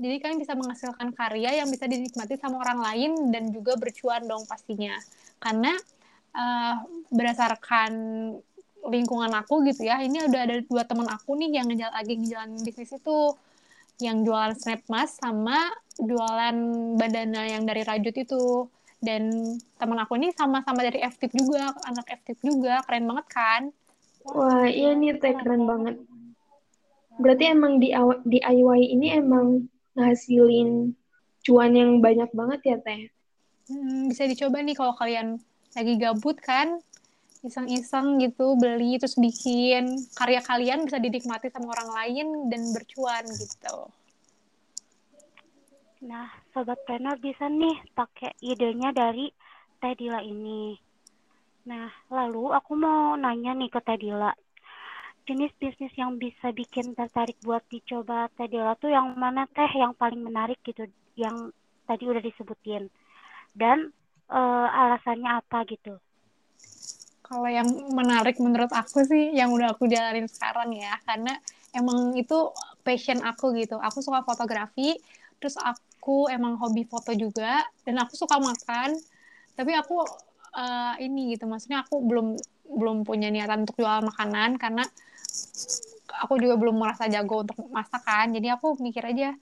jadi 0.02 0.18
kalian 0.18 0.38
bisa 0.42 0.58
menghasilkan 0.58 1.14
karya 1.14 1.62
yang 1.62 1.70
bisa 1.70 1.86
dinikmati 1.86 2.34
sama 2.34 2.58
orang 2.58 2.82
lain 2.82 3.10
dan 3.30 3.54
juga 3.54 3.78
bercuan 3.78 4.26
dong 4.26 4.42
pastinya. 4.50 4.98
Karena 5.38 5.70
uh, 6.34 6.74
berdasarkan 7.14 7.92
lingkungan 8.82 9.30
aku 9.30 9.62
gitu 9.70 9.86
ya 9.86 10.02
ini 10.02 10.26
udah 10.26 10.40
ada 10.42 10.58
dua 10.66 10.82
teman 10.82 11.06
aku 11.06 11.38
nih 11.38 11.62
yang 11.62 11.70
ngejal 11.70 11.86
lagi 11.94 12.18
ngejalanin 12.18 12.66
bisnis 12.66 12.90
itu 12.98 13.18
yang 14.02 14.26
jualan 14.26 14.58
snap 14.58 14.82
mask 14.90 15.22
sama 15.22 15.70
jualan 16.02 16.56
bandana 16.98 17.46
yang 17.46 17.62
dari 17.62 17.86
rajut 17.86 18.16
itu. 18.18 18.66
Dan 19.02 19.54
teman 19.78 19.98
aku 20.02 20.14
ini 20.18 20.34
sama-sama 20.34 20.82
dari 20.82 21.02
FTIP 21.02 21.34
juga 21.34 21.74
anak 21.86 22.22
FTIP 22.22 22.38
juga 22.42 22.82
keren 22.86 23.06
banget 23.06 23.26
kan 23.30 23.62
Wah, 24.30 24.70
iya 24.70 24.94
nih 24.94 25.18
teh 25.18 25.34
keren 25.34 25.66
banget. 25.66 25.96
Berarti 27.18 27.44
emang 27.50 27.82
di 27.82 27.90
DIY 27.92 28.80
ini 28.94 29.08
emang 29.18 29.66
ngasilin 29.98 30.94
cuan 31.42 31.72
yang 31.74 31.98
banyak 31.98 32.30
banget 32.30 32.60
ya 32.62 32.76
teh. 32.78 33.10
Hmm, 33.66 34.10
bisa 34.10 34.26
dicoba 34.26 34.62
nih 34.62 34.78
kalau 34.78 34.94
kalian 34.94 35.42
lagi 35.74 35.94
gabut 35.98 36.38
kan, 36.38 36.78
iseng-iseng 37.42 38.22
gitu 38.22 38.54
beli 38.54 39.02
terus 39.02 39.18
bikin 39.18 39.98
karya 40.14 40.38
kalian 40.38 40.86
bisa 40.86 41.02
dinikmati 41.02 41.50
sama 41.50 41.74
orang 41.74 41.90
lain 41.90 42.26
dan 42.46 42.62
bercuan 42.70 43.26
gitu. 43.26 43.90
Nah, 46.02 46.26
sobat 46.50 46.82
planner 46.82 47.18
bisa 47.18 47.46
nih 47.46 47.78
pakai 47.94 48.34
idenya 48.42 48.90
dari 48.90 49.30
Tedila 49.78 50.22
ini. 50.22 50.74
Nah, 51.62 51.94
lalu 52.10 52.50
aku 52.50 52.74
mau 52.74 53.14
nanya 53.14 53.54
nih 53.54 53.70
ke 53.70 53.78
Tadila. 53.78 54.34
Jenis 55.22 55.54
bisnis 55.54 55.94
yang 55.94 56.18
bisa 56.18 56.50
bikin 56.50 56.98
tertarik 56.98 57.38
buat 57.46 57.62
dicoba 57.70 58.26
Tadila 58.34 58.74
tuh 58.74 58.90
yang 58.90 59.14
mana 59.14 59.46
teh 59.46 59.70
yang 59.78 59.94
paling 59.94 60.18
menarik 60.18 60.58
gitu, 60.66 60.90
yang 61.14 61.54
tadi 61.86 62.10
udah 62.10 62.18
disebutin. 62.18 62.90
Dan 63.54 63.94
uh, 64.26 64.66
alasannya 64.66 65.38
apa 65.38 65.62
gitu? 65.70 65.94
Kalau 67.22 67.46
yang 67.46 67.70
menarik 67.94 68.42
menurut 68.42 68.74
aku 68.74 69.06
sih 69.06 69.30
yang 69.30 69.54
udah 69.54 69.78
aku 69.78 69.86
jalanin 69.86 70.26
sekarang 70.26 70.74
ya, 70.74 70.98
karena 71.06 71.38
emang 71.70 72.18
itu 72.18 72.50
passion 72.82 73.22
aku 73.22 73.54
gitu. 73.54 73.78
Aku 73.78 74.02
suka 74.02 74.26
fotografi, 74.26 74.98
terus 75.38 75.54
aku 75.62 76.26
emang 76.26 76.58
hobi 76.58 76.82
foto 76.82 77.14
juga, 77.14 77.62
dan 77.86 78.02
aku 78.02 78.18
suka 78.18 78.42
makan. 78.42 78.98
Tapi 79.54 79.72
aku 79.78 80.02
uh, 80.56 80.94
ini 81.00 81.36
gitu 81.36 81.44
maksudnya 81.48 81.84
aku 81.84 82.00
belum 82.00 82.36
belum 82.72 82.96
punya 83.04 83.28
niatan 83.28 83.68
untuk 83.68 83.76
jual 83.80 84.00
makanan 84.04 84.56
karena 84.56 84.84
aku 86.22 86.38
juga 86.40 86.56
belum 86.56 86.76
merasa 86.78 87.08
jago 87.08 87.44
untuk 87.44 87.58
masak 87.68 88.00
kan 88.04 88.32
jadi 88.32 88.56
aku 88.56 88.78
mikir 88.80 89.04
aja 89.04 89.36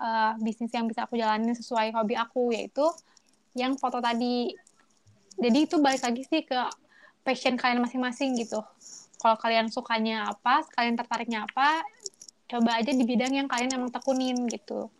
uh, 0.00 0.36
bisnis 0.40 0.72
yang 0.74 0.88
bisa 0.90 1.06
aku 1.08 1.16
jalanin 1.16 1.54
sesuai 1.56 1.94
hobi 1.94 2.18
aku 2.18 2.52
yaitu 2.52 2.84
yang 3.54 3.78
foto 3.78 4.02
tadi 4.02 4.52
jadi 5.38 5.66
itu 5.66 5.82
balik 5.82 6.02
lagi 6.02 6.22
sih 6.26 6.46
ke 6.46 6.58
passion 7.24 7.56
kalian 7.58 7.82
masing-masing 7.82 8.36
gitu. 8.38 8.62
Kalau 9.18 9.40
kalian 9.40 9.72
sukanya 9.72 10.28
apa, 10.28 10.62
kalian 10.76 11.00
tertariknya 11.00 11.48
apa, 11.48 11.80
coba 12.46 12.76
aja 12.76 12.92
di 12.92 13.02
bidang 13.02 13.32
yang 13.32 13.48
kalian 13.48 13.72
emang 13.80 13.90
tekunin 13.90 14.36
gitu. 14.52 14.92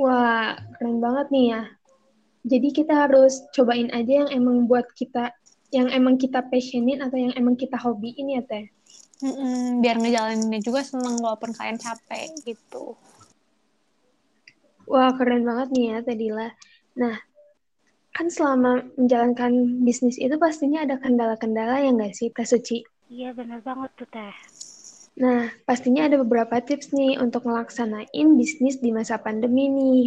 Wah, 0.00 0.56
keren 0.80 0.98
banget 0.98 1.26
nih 1.28 1.46
ya. 1.52 1.62
Jadi 2.46 2.68
kita 2.70 2.94
harus 2.94 3.42
cobain 3.50 3.90
aja 3.90 4.22
yang 4.22 4.30
emang 4.30 4.70
buat 4.70 4.86
kita, 4.94 5.34
yang 5.74 5.90
emang 5.90 6.14
kita 6.14 6.46
passionin 6.46 7.02
atau 7.02 7.18
yang 7.18 7.34
emang 7.34 7.58
kita 7.58 7.74
hobiin 7.74 8.38
ya 8.38 8.42
Teh. 8.46 8.70
Mm-mm, 9.18 9.82
biar 9.82 9.98
ngejalaninnya 9.98 10.62
juga 10.62 10.86
seneng 10.86 11.18
walaupun 11.18 11.50
kalian 11.50 11.74
capek 11.82 12.30
gitu. 12.46 12.94
Wah, 14.86 15.10
keren 15.18 15.42
banget 15.42 15.74
nih 15.74 15.84
ya 15.90 15.98
Teh 16.06 16.14
Dila. 16.14 16.54
Nah, 16.94 17.18
kan 18.14 18.30
selama 18.30 18.86
menjalankan 18.94 19.82
bisnis 19.82 20.14
itu 20.14 20.38
pastinya 20.38 20.86
ada 20.86 21.02
kendala-kendala 21.02 21.82
ya 21.82 21.90
nggak 21.90 22.14
sih, 22.14 22.30
Teh 22.30 22.46
Suci? 22.46 22.86
Iya, 23.10 23.34
bener 23.34 23.58
banget 23.66 23.90
tuh, 23.98 24.06
Teh. 24.06 24.34
Nah, 25.18 25.50
pastinya 25.66 26.06
ada 26.06 26.20
beberapa 26.22 26.62
tips 26.62 26.94
nih 26.94 27.18
untuk 27.18 27.48
melaksanain 27.48 28.28
bisnis 28.38 28.78
di 28.78 28.94
masa 28.94 29.18
pandemi 29.18 29.66
nih. 29.66 30.04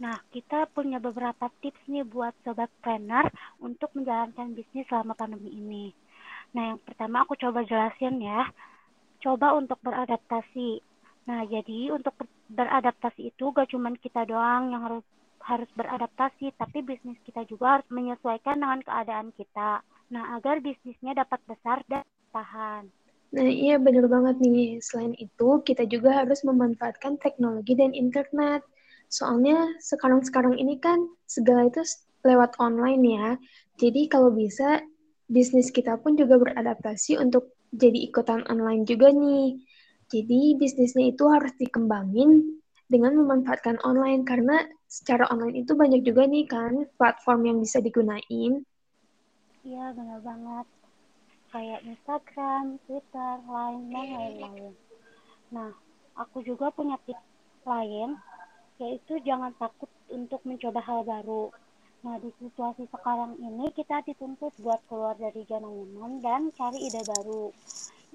Nah, 0.00 0.16
kita 0.32 0.64
punya 0.72 0.96
beberapa 0.96 1.52
tips 1.60 1.84
nih 1.84 2.08
buat 2.08 2.32
sobat 2.40 2.72
planner 2.80 3.28
untuk 3.60 3.92
menjalankan 3.92 4.56
bisnis 4.56 4.88
selama 4.88 5.12
pandemi 5.12 5.52
ini. 5.52 5.92
Nah, 6.56 6.72
yang 6.74 6.80
pertama 6.80 7.28
aku 7.28 7.36
coba 7.36 7.60
jelasin 7.68 8.16
ya. 8.24 8.48
Coba 9.20 9.52
untuk 9.52 9.76
beradaptasi. 9.84 10.80
Nah, 11.28 11.44
jadi 11.44 11.92
untuk 11.92 12.16
beradaptasi 12.48 13.28
itu 13.28 13.52
gak 13.52 13.68
cuma 13.68 13.92
kita 14.00 14.24
doang 14.24 14.72
yang 14.72 14.82
harus 14.88 15.04
harus 15.40 15.68
beradaptasi, 15.76 16.52
tapi 16.56 16.84
bisnis 16.84 17.16
kita 17.24 17.44
juga 17.48 17.80
harus 17.80 17.88
menyesuaikan 17.92 18.60
dengan 18.60 18.80
keadaan 18.80 19.28
kita. 19.36 19.84
Nah, 20.12 20.36
agar 20.36 20.64
bisnisnya 20.64 21.12
dapat 21.16 21.40
besar 21.44 21.84
dan 21.88 22.04
tahan. 22.32 22.88
Nah, 23.30 23.46
iya 23.46 23.76
benar 23.76 24.08
banget 24.10 24.42
nih. 24.42 24.80
Selain 24.82 25.14
itu, 25.16 25.60
kita 25.62 25.84
juga 25.86 26.24
harus 26.24 26.40
memanfaatkan 26.42 27.20
teknologi 27.20 27.78
dan 27.78 27.92
internet. 27.92 28.64
Soalnya 29.10 29.74
sekarang-sekarang 29.82 30.54
ini 30.54 30.78
kan 30.78 31.02
segala 31.26 31.66
itu 31.66 31.82
lewat 32.22 32.54
online 32.62 33.02
ya. 33.02 33.28
Jadi 33.82 34.06
kalau 34.06 34.30
bisa, 34.30 34.78
bisnis 35.26 35.74
kita 35.74 35.98
pun 35.98 36.14
juga 36.14 36.38
beradaptasi 36.38 37.18
untuk 37.18 37.58
jadi 37.74 38.06
ikutan 38.06 38.46
online 38.46 38.86
juga 38.86 39.10
nih. 39.10 39.58
Jadi 40.10 40.54
bisnisnya 40.58 41.10
itu 41.10 41.26
harus 41.26 41.54
dikembangin 41.58 42.62
dengan 42.90 43.14
memanfaatkan 43.18 43.78
online 43.86 44.26
karena 44.26 44.66
secara 44.90 45.26
online 45.30 45.62
itu 45.62 45.78
banyak 45.78 46.02
juga 46.02 46.26
nih 46.26 46.46
kan 46.50 46.86
platform 46.98 47.46
yang 47.46 47.58
bisa 47.62 47.78
digunain. 47.78 48.66
Iya, 49.62 49.84
benar 49.94 50.18
banget. 50.22 50.66
Kayak 51.50 51.82
Instagram, 51.86 52.78
Twitter, 52.86 53.32
Line, 53.46 53.82
dan 53.90 54.06
lain-lain. 54.06 54.72
Nah, 55.50 55.70
aku 56.14 56.42
juga 56.46 56.70
punya 56.70 56.98
tips 57.06 57.22
lain, 57.66 58.18
yaitu 58.80 59.20
jangan 59.22 59.52
takut 59.60 59.92
untuk 60.08 60.40
mencoba 60.48 60.80
hal 60.80 61.04
baru. 61.04 61.52
Nah, 62.00 62.16
di 62.16 62.32
situasi 62.40 62.88
sekarang 62.88 63.36
ini 63.36 63.68
kita 63.76 64.00
dituntut 64.08 64.56
buat 64.64 64.80
keluar 64.88 65.20
dari 65.20 65.44
zona 65.44 65.68
nyaman 65.68 66.24
dan 66.24 66.48
cari 66.56 66.88
ide 66.88 67.04
baru. 67.04 67.52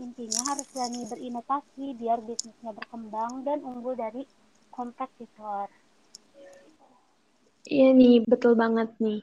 Intinya 0.01 0.41
harus 0.49 0.65
berani 0.73 1.05
berinovasi 1.05 1.85
biar 1.95 2.19
bisnisnya 2.25 2.73
berkembang 2.73 3.45
dan 3.45 3.61
unggul 3.61 3.93
dari 3.93 4.25
kompetitor. 4.73 5.69
Iya 7.65 7.93
nih, 7.93 8.25
betul 8.25 8.57
banget 8.57 8.89
nih. 8.97 9.21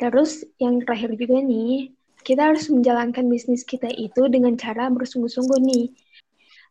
Terus 0.00 0.44
yang 0.56 0.80
terakhir 0.84 1.12
juga 1.16 1.40
nih, 1.44 1.92
kita 2.24 2.52
harus 2.52 2.68
menjalankan 2.68 3.28
bisnis 3.28 3.64
kita 3.64 3.88
itu 3.92 4.28
dengan 4.28 4.56
cara 4.56 4.88
bersungguh-sungguh 4.88 5.60
nih. 5.60 5.86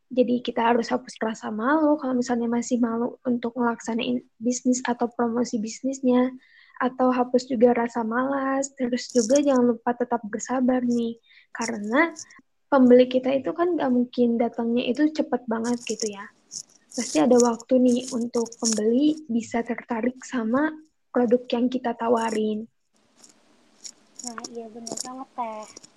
Jadi 0.07 0.39
kita 0.39 0.71
harus 0.71 0.87
hapus 0.87 1.19
rasa 1.19 1.51
malu 1.51 1.99
kalau 1.99 2.15
misalnya 2.15 2.47
masih 2.47 2.79
malu 2.79 3.19
untuk 3.27 3.51
melaksanain 3.59 4.23
bisnis 4.39 4.79
atau 4.87 5.11
promosi 5.11 5.59
bisnisnya. 5.59 6.31
Atau 6.77 7.09
hapus 7.09 7.49
juga 7.49 7.73
rasa 7.73 8.05
malas. 8.07 8.71
Terus 8.77 9.11
juga 9.11 9.41
jangan 9.43 9.75
lupa 9.75 9.91
tetap 9.97 10.23
bersabar 10.23 10.85
nih. 10.85 11.19
Karena 11.51 12.13
pembeli 12.71 13.07
kita 13.11 13.33
itu 13.35 13.51
kan 13.51 13.75
gak 13.75 13.91
mungkin 13.91 14.39
datangnya 14.39 14.83
itu 14.87 15.11
cepat 15.11 15.43
banget 15.47 15.79
gitu 15.83 16.11
ya. 16.11 16.27
Pasti 16.97 17.21
ada 17.21 17.37
waktu 17.37 17.77
nih 17.77 17.99
untuk 18.15 18.47
pembeli 18.57 19.27
bisa 19.29 19.61
tertarik 19.61 20.17
sama 20.25 20.71
produk 21.13 21.43
yang 21.53 21.65
kita 21.69 21.93
tawarin. 21.93 22.65
Nah, 24.25 24.39
iya 24.49 24.65
benar 24.69 24.97
banget, 25.05 25.29
Teh. 25.37 25.96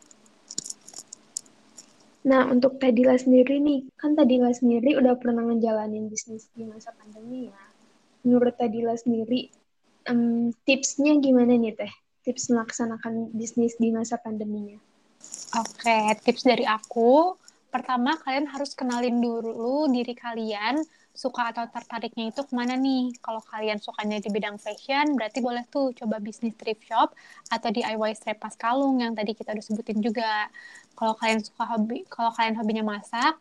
Nah, 2.21 2.53
untuk 2.53 2.77
Tadila 2.77 3.17
sendiri 3.17 3.57
nih, 3.65 3.89
kan 3.97 4.13
Tadila 4.13 4.53
sendiri 4.53 4.97
udah 5.01 5.17
pernah 5.17 5.41
ngejalanin 5.49 6.13
bisnis 6.13 6.53
di 6.53 6.69
masa 6.69 6.93
pandemi 6.93 7.49
ya. 7.49 7.61
Menurut 8.29 8.61
Tadila 8.61 8.93
sendiri, 8.93 9.49
um, 10.13 10.53
tipsnya 10.69 11.17
gimana 11.17 11.57
nih 11.57 11.73
Teh? 11.73 11.93
Tips 12.21 12.53
melaksanakan 12.53 13.33
bisnis 13.33 13.81
di 13.81 13.89
masa 13.89 14.21
pandeminya. 14.21 14.77
Oke, 15.57 16.13
tips 16.21 16.45
dari 16.45 16.69
aku. 16.69 17.33
Pertama, 17.73 18.21
kalian 18.21 18.45
harus 18.53 18.77
kenalin 18.77 19.25
dulu 19.25 19.89
diri 19.89 20.13
kalian 20.13 20.85
suka 21.15 21.51
atau 21.53 21.67
tertariknya 21.69 22.31
itu 22.31 22.41
ke 22.47 22.53
mana 22.55 22.79
nih? 22.79 23.13
Kalau 23.21 23.43
kalian 23.43 23.79
sukanya 23.83 24.23
di 24.23 24.31
bidang 24.31 24.57
fashion, 24.57 25.19
berarti 25.19 25.43
boleh 25.43 25.67
tuh 25.69 25.93
coba 25.93 26.23
bisnis 26.23 26.55
thrift 26.57 26.87
shop 26.87 27.13
atau 27.51 27.69
DIY 27.69 28.13
strepas 28.17 28.55
kalung 28.57 29.03
yang 29.03 29.13
tadi 29.13 29.35
kita 29.35 29.53
udah 29.53 29.65
sebutin 29.65 29.99
juga. 30.01 30.49
Kalau 30.95 31.17
kalian 31.19 31.41
suka 31.43 31.65
hobi, 31.67 32.05
kalau 32.09 32.31
kalian 32.35 32.55
hobinya 32.61 32.85
masak 32.85 33.37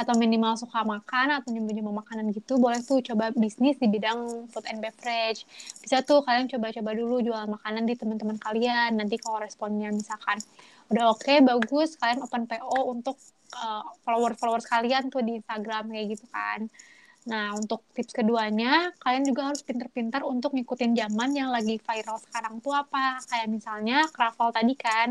atau 0.00 0.16
minimal 0.16 0.56
suka 0.56 0.80
makan 0.80 1.28
atau 1.42 1.52
nyembuh-nyembuh 1.52 1.92
makanan 1.92 2.32
gitu, 2.32 2.56
boleh 2.56 2.80
tuh 2.80 3.04
coba 3.04 3.28
bisnis 3.36 3.76
di 3.76 3.84
bidang 3.84 4.48
food 4.48 4.64
and 4.72 4.80
beverage. 4.80 5.44
Bisa 5.84 6.00
tuh 6.00 6.24
kalian 6.24 6.48
coba-coba 6.48 6.90
dulu 6.96 7.20
jual 7.20 7.44
makanan 7.52 7.84
di 7.84 8.00
teman-teman 8.00 8.40
kalian. 8.40 8.96
Nanti 8.96 9.20
kalau 9.20 9.44
responnya 9.44 9.92
misalkan 9.92 10.40
udah 10.88 11.12
oke, 11.12 11.20
okay, 11.20 11.44
bagus, 11.44 12.00
kalian 12.00 12.24
open 12.24 12.48
PO 12.48 12.80
untuk 12.88 13.20
uh, 13.60 13.84
follower-followers 14.02 14.66
kalian 14.66 15.12
tuh 15.12 15.20
di 15.20 15.38
Instagram 15.38 15.92
kayak 15.92 16.06
gitu 16.16 16.26
kan. 16.32 16.66
Nah, 17.28 17.52
untuk 17.52 17.84
tips 17.92 18.16
keduanya, 18.16 18.96
kalian 19.04 19.28
juga 19.28 19.52
harus 19.52 19.60
pinter-pinter 19.60 20.24
untuk 20.24 20.56
ngikutin 20.56 20.96
zaman 20.96 21.30
yang 21.36 21.52
lagi 21.52 21.76
viral 21.76 22.16
sekarang 22.16 22.64
tuh 22.64 22.72
apa. 22.72 23.20
Kayak 23.28 23.48
misalnya 23.52 24.08
Kravel 24.08 24.48
tadi 24.56 24.74
kan. 24.78 25.08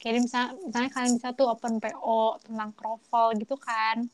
Kayak 0.00 0.24
misalnya, 0.24 0.52
misalnya 0.64 0.90
kalian 0.96 1.12
bisa 1.20 1.28
tuh 1.36 1.46
open 1.52 1.74
PO 1.84 2.40
tentang 2.48 2.70
Kravel 2.72 3.26
gitu 3.44 3.56
kan. 3.60 4.08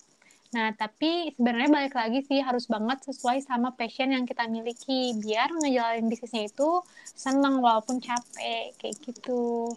Nah, 0.51 0.75
tapi 0.75 1.31
sebenarnya 1.39 1.71
balik 1.71 1.95
lagi 1.95 2.27
sih 2.27 2.43
harus 2.43 2.67
banget 2.67 2.99
sesuai 3.07 3.39
sama 3.47 3.71
passion 3.79 4.11
yang 4.11 4.27
kita 4.27 4.51
miliki 4.51 5.15
biar 5.15 5.55
ngejalanin 5.55 6.11
bisnisnya 6.11 6.51
itu 6.51 6.83
seneng 7.15 7.63
walaupun 7.63 8.03
capek 8.03 8.75
kayak 8.75 8.97
gitu. 9.07 9.71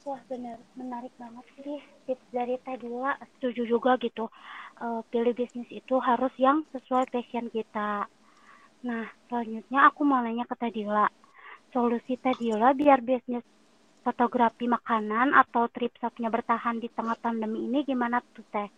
Wah 0.00 0.20
benar, 0.32 0.56
menarik 0.80 1.12
banget 1.20 1.44
sih 1.60 1.80
tips 2.08 2.24
dari 2.32 2.56
Teh 2.64 2.76
Dila. 2.80 3.20
Setuju 3.36 3.68
juga 3.68 4.00
gitu 4.00 4.32
uh, 4.80 5.00
pilih 5.12 5.36
bisnis 5.36 5.68
itu 5.68 6.00
harus 6.00 6.32
yang 6.40 6.64
sesuai 6.72 7.12
passion 7.12 7.52
kita. 7.52 8.08
Nah, 8.80 9.04
selanjutnya 9.28 9.92
aku 9.92 10.00
mau 10.08 10.24
nanya 10.24 10.48
ke 10.48 10.56
Tadila. 10.56 11.04
Solusi 11.70 12.16
Tadila 12.16 12.72
biar 12.72 13.04
bisnis 13.04 13.44
fotografi 14.00 14.64
makanan 14.64 15.36
atau 15.36 15.68
trip 15.68 15.92
shopnya 16.00 16.32
bertahan 16.32 16.80
di 16.80 16.88
tengah 16.88 17.20
pandemi 17.20 17.68
ini 17.68 17.84
gimana 17.84 18.24
tuh 18.32 18.46
Teh? 18.48 18.68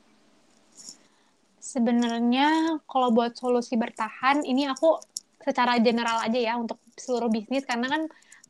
Sebenarnya 1.63 2.83
kalau 2.91 3.15
buat 3.15 3.39
solusi 3.39 3.79
bertahan, 3.79 4.43
ini 4.43 4.67
aku 4.67 4.99
secara 5.39 5.79
general 5.79 6.19
aja 6.19 6.39
ya 6.39 6.59
untuk 6.59 6.83
seluruh 6.99 7.31
bisnis 7.31 7.63
karena 7.63 7.87
kan 7.87 8.03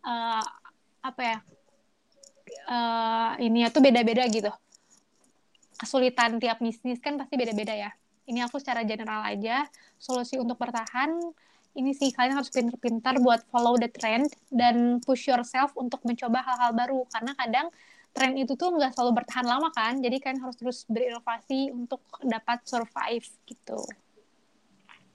uh, 0.05 0.45
apa 1.05 1.21
ya 1.21 1.37
uh, 2.73 3.37
ini 3.37 3.69
tuh 3.69 3.85
beda-beda 3.85 4.25
gitu 4.33 4.49
kesulitan 5.83 6.39
tiap 6.39 6.63
bisnis 6.63 7.03
kan 7.03 7.19
pasti 7.19 7.35
beda-beda 7.35 7.75
ya. 7.75 7.91
Ini 8.31 8.47
aku 8.47 8.63
secara 8.63 8.87
general 8.87 9.27
aja. 9.27 9.67
Solusi 9.99 10.39
untuk 10.39 10.55
bertahan, 10.63 11.11
ini 11.75 11.91
sih 11.91 12.15
kalian 12.15 12.39
harus 12.39 12.55
pintar-pintar 12.55 13.19
buat 13.19 13.43
follow 13.51 13.75
the 13.75 13.91
trend 13.91 14.31
dan 14.55 15.03
push 15.03 15.27
yourself 15.27 15.75
untuk 15.75 15.99
mencoba 16.07 16.39
hal-hal 16.47 16.71
baru. 16.71 17.03
Karena 17.11 17.35
kadang 17.35 17.67
tren 18.15 18.39
itu 18.39 18.55
tuh 18.55 18.71
nggak 18.79 18.95
selalu 18.95 19.19
bertahan 19.19 19.43
lama 19.43 19.75
kan. 19.75 19.99
Jadi 19.99 20.23
kalian 20.23 20.39
harus 20.39 20.55
terus 20.55 20.79
berinovasi 20.87 21.75
untuk 21.75 21.99
dapat 22.23 22.63
survive 22.63 23.27
gitu. 23.51 23.83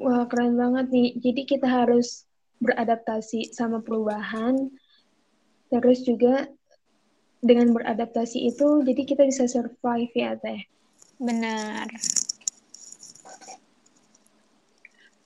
Wah, 0.03 0.27
keren 0.27 0.59
banget 0.59 0.91
nih. 0.91 1.09
Jadi 1.15 1.41
kita 1.47 1.67
harus 1.71 2.27
beradaptasi 2.59 3.55
sama 3.55 3.79
perubahan. 3.79 4.67
Terus 5.71 6.03
juga 6.03 6.51
dengan 7.41 7.73
beradaptasi 7.73 8.49
itu 8.49 8.81
jadi 8.83 9.01
kita 9.05 9.23
bisa 9.25 9.45
survive 9.45 10.13
ya 10.13 10.33
teh 10.37 10.65
benar 11.21 11.89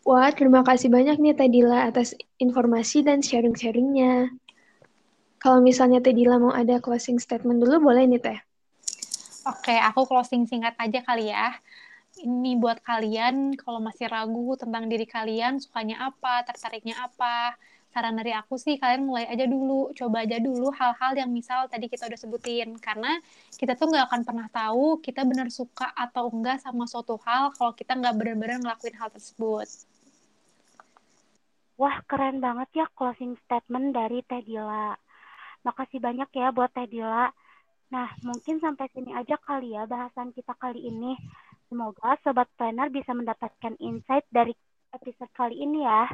Wah, 0.01 0.33
terima 0.33 0.65
kasih 0.65 0.89
banyak 0.89 1.21
nih 1.21 1.37
Teh 1.37 1.45
Dila 1.45 1.85
atas 1.85 2.17
informasi 2.41 3.05
dan 3.05 3.21
sharing-sharingnya. 3.21 4.33
Kalau 5.37 5.61
misalnya 5.61 6.01
Teh 6.01 6.09
Dila 6.09 6.41
mau 6.41 6.49
ada 6.49 6.81
closing 6.81 7.21
statement 7.21 7.61
dulu, 7.61 7.85
boleh 7.85 8.09
nih 8.09 8.17
Teh? 8.17 8.39
Oke, 9.45 9.77
aku 9.77 10.09
closing 10.09 10.49
singkat 10.49 10.73
aja 10.81 11.05
kali 11.05 11.29
ya. 11.29 11.53
Ini 12.17 12.57
buat 12.57 12.81
kalian 12.81 13.53
kalau 13.55 13.77
masih 13.77 14.09
ragu 14.09 14.57
tentang 14.57 14.89
diri 14.89 15.05
kalian, 15.05 15.61
sukanya 15.61 16.09
apa, 16.09 16.49
tertariknya 16.49 16.97
apa. 16.97 17.55
Saran 17.91 18.15
dari 18.15 18.31
aku 18.31 18.55
sih 18.55 18.79
kalian 18.79 19.03
mulai 19.03 19.27
aja 19.27 19.43
dulu, 19.43 19.91
coba 19.91 20.23
aja 20.23 20.39
dulu 20.39 20.71
hal-hal 20.71 21.11
yang 21.19 21.27
misal 21.27 21.67
tadi 21.67 21.91
kita 21.91 22.07
udah 22.07 22.19
sebutin. 22.19 22.79
Karena 22.79 23.19
kita 23.59 23.75
tuh 23.75 23.91
nggak 23.91 24.07
akan 24.07 24.21
pernah 24.23 24.47
tahu 24.47 25.03
kita 25.03 25.27
benar 25.27 25.51
suka 25.51 25.91
atau 25.91 26.31
enggak 26.31 26.63
sama 26.63 26.87
suatu 26.87 27.19
hal 27.27 27.51
kalau 27.59 27.75
kita 27.75 27.91
nggak 27.99 28.15
benar-benar 28.15 28.57
ngelakuin 28.63 28.95
hal 28.95 29.11
tersebut. 29.11 29.67
Wah, 31.75 31.99
keren 32.07 32.39
banget 32.39 32.69
ya 32.79 32.85
closing 32.95 33.35
statement 33.43 33.91
dari 33.91 34.23
Teh 34.23 34.39
Dila. 34.39 34.95
Makasih 35.67 35.99
banyak 35.99 36.29
ya 36.31 36.47
buat 36.55 36.71
Teh 36.71 36.87
Dila. 36.87 37.27
Nah, 37.91 38.07
mungkin 38.23 38.63
sampai 38.63 38.87
sini 38.95 39.11
aja 39.11 39.35
kali 39.35 39.75
ya 39.75 39.83
bahasan 39.83 40.31
kita 40.31 40.55
kali 40.55 40.79
ini. 40.79 41.19
Semoga 41.67 42.15
Sobat 42.23 42.47
Planner 42.55 42.87
bisa 42.87 43.11
mendapatkan 43.11 43.75
insight 43.83 44.23
dari 44.31 44.55
episode 44.95 45.31
kali 45.35 45.59
ini 45.59 45.83
ya. 45.83 46.07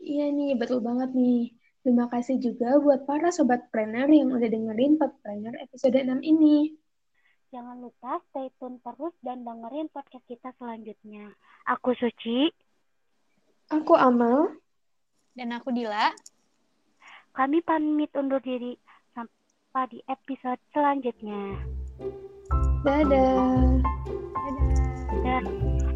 Iya 0.00 0.30
nih, 0.30 0.58
betul 0.58 0.80
banget 0.82 1.14
nih. 1.14 1.54
Terima 1.84 2.08
kasih 2.08 2.40
juga 2.40 2.80
buat 2.80 3.04
para 3.04 3.28
Sobat 3.28 3.68
Planner 3.68 4.08
yang 4.08 4.32
udah 4.32 4.48
dengerin 4.48 4.96
Pod 4.96 5.12
Planner 5.20 5.54
episode 5.60 6.00
6 6.00 6.24
ini. 6.24 6.72
Jangan 7.52 7.78
lupa 7.78 8.18
stay 8.32 8.50
tune 8.58 8.82
terus 8.82 9.14
dan 9.22 9.46
dengerin 9.46 9.92
podcast 9.92 10.24
kita 10.26 10.50
selanjutnya. 10.58 11.30
Aku 11.70 11.94
Suci. 11.94 12.50
Aku 13.70 13.94
Amal. 13.94 14.58
Dan 15.36 15.54
aku 15.54 15.70
Dila. 15.70 16.10
Kami 17.34 17.62
pamit 17.62 18.10
undur 18.14 18.42
diri 18.42 18.74
jumpa 19.74 19.90
di 19.90 19.98
episode 20.06 20.62
selanjutnya. 20.70 21.58
Dadah. 22.86 23.82
Dadah. 24.30 24.70
Dadah. 25.26 25.93